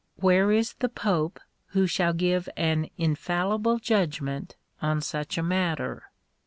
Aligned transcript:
Where 0.15 0.51
is 0.51 0.73
the 0.73 0.89
pope 0.89 1.39
who 1.67 1.85
shall 1.85 2.13
give 2.13 2.49
an 2.57 2.89
infallible 2.97 3.77
judgment 3.77 4.55
on 4.81 4.99
such 5.01 5.37
a 5.37 5.43
matter 5.43 6.09